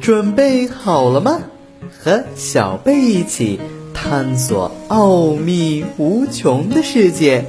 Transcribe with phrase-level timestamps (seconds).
[0.00, 1.40] 准备好了吗？
[1.98, 3.60] 和小贝一起
[3.92, 7.44] 探索奥秘无穷的世界。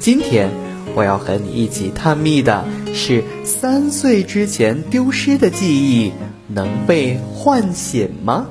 [0.00, 0.50] 今天
[0.96, 6.12] 我要和你一起探秘的是三岁之前丢失的记忆
[6.48, 8.48] 能被唤醒吗？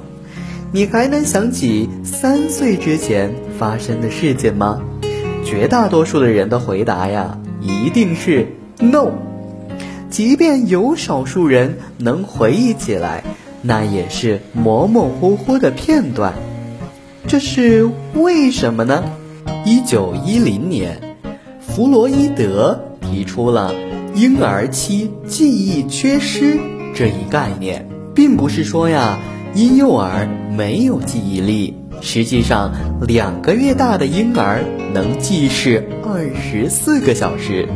[0.71, 4.81] 你还能想起三岁之前发生的事件吗？
[5.43, 8.47] 绝大多数的人的回答呀，一定是
[8.79, 9.11] no。
[10.13, 13.23] 即便有少数人能回忆起来。
[13.63, 16.33] 那也是模模糊糊的片段，
[17.27, 19.03] 这是为什么呢？
[19.65, 21.01] 一九一零年，
[21.59, 23.73] 弗洛伊德提出了
[24.13, 26.59] 婴儿期记忆缺失
[26.93, 29.17] 这一概念，并不是说呀
[29.55, 32.71] 婴幼儿没有记忆力，实际上
[33.07, 37.67] 两个月大的婴儿能记事二十四个小时，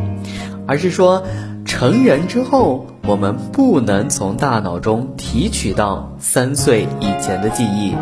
[0.67, 1.23] 而是说。
[1.79, 7.93] 成人之后，我们不能从大脑中提取到三岁以前的记忆。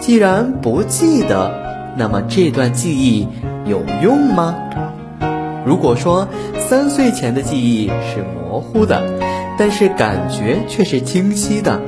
[0.00, 1.52] 既然不记得，
[1.98, 3.28] 那么这段记忆
[3.66, 4.56] 有用吗？
[5.66, 6.26] 如果说
[6.58, 9.02] 三岁前的记忆是模糊的，
[9.58, 11.82] 但是感觉却是清晰的，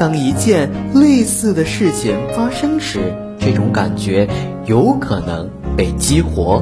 [0.00, 4.26] 当一件类似的事情发生时，这种感觉
[4.66, 6.60] 有可能被激活。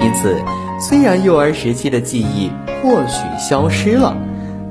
[0.00, 0.36] 因此，
[0.82, 2.50] 虽然幼儿时期的记忆，
[2.82, 4.16] 或许消失了，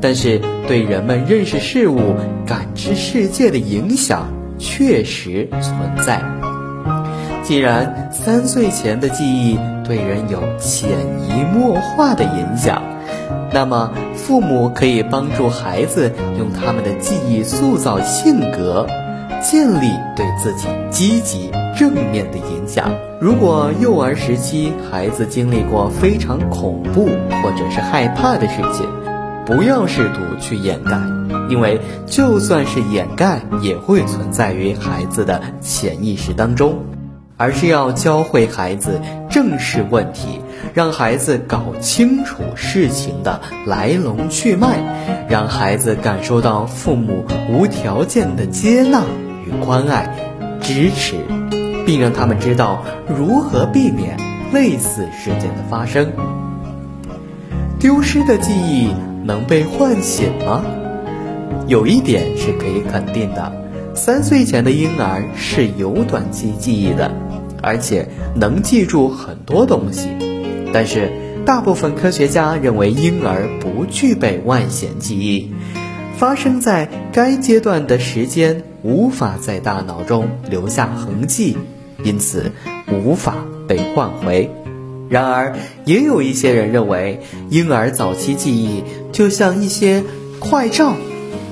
[0.01, 4.27] 但是对人们认识事物、感知世界的影响
[4.59, 6.21] 确实存在。
[7.43, 10.89] 既然三岁前的记忆对人有潜
[11.29, 12.83] 移默化的影响，
[13.53, 18.85] 那么父母可以帮助孩子用他们的记忆塑造性格，
[19.39, 22.91] 建立对自己积极正面的影响。
[23.19, 27.05] 如果幼儿时期孩子经历过非常恐怖
[27.43, 28.87] 或者是害怕的事情，
[29.45, 30.99] 不要试图去掩盖，
[31.49, 36.79] 因为就算是掩盖，也会存在于孩子的潜意识当中，
[37.37, 40.40] 而是要教会孩子正视问题，
[40.73, 44.79] 让孩子搞清楚事情的来龙去脉，
[45.29, 49.03] 让孩子感受到父母无条件的接纳
[49.45, 50.15] 与关爱、
[50.61, 51.15] 支持。
[51.85, 54.17] 并让他们知道如何避免
[54.53, 56.11] 类似事件的发生。
[57.79, 58.91] 丢失的记忆
[59.25, 60.63] 能被唤醒吗？
[61.67, 63.51] 有一点是可以肯定的：
[63.95, 67.11] 三岁前的婴儿是有短期记忆的，
[67.61, 70.09] 而且能记住很多东西。
[70.73, 71.11] 但是，
[71.45, 75.51] 大部分科学家认为婴儿不具备外显记忆，
[76.17, 81.57] 发生在该阶段的时间无法在大脑中留下痕迹。
[82.03, 82.51] 因此
[82.91, 83.35] 无法
[83.67, 84.49] 被唤回。
[85.07, 85.55] 然而，
[85.85, 90.03] 也有一些人认为，婴儿早期记忆就像一些
[90.39, 90.95] 快照，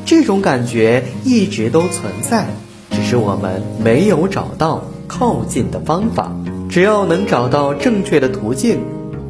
[0.05, 2.47] 这种感觉一直都存在，
[2.89, 6.33] 只是我们没有找到靠近的方法。
[6.67, 8.79] 只要能找到正确的途径，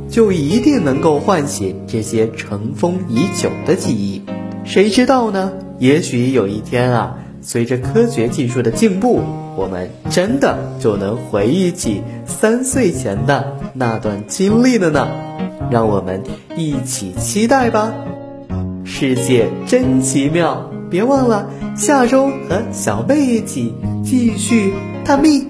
[0.10, 4.22] 就一定能够唤醒这些尘封已久的记忆。
[4.66, 5.54] 谁知道呢？
[5.78, 7.16] 也许有一天啊。
[7.42, 9.22] 随着科学技术的进步，
[9.56, 15.08] 我们真的就能回忆起三岁前的那段经历了呢。
[15.72, 16.22] 让我们
[16.58, 17.94] 一起期待吧！
[18.84, 24.74] 世界真奇妙，别忘了下周和小贝一起继续
[25.06, 25.48] 探秘。